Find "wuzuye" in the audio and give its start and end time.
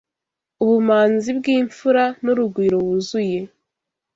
2.85-3.39